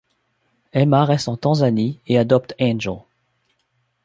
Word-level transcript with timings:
Emma 0.73 1.05
reste 1.05 1.27
en 1.27 1.37
Tanzanie 1.37 1.99
et 2.07 2.17
adopte 2.17 2.55
Angel. 2.59 3.01